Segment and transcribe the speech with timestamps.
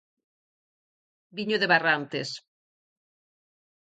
[1.35, 2.29] Viño de Barrantes.